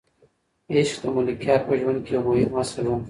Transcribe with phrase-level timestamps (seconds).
[0.75, 2.91] عشق د ملکیار په ژوند کې یو مهم اصل و.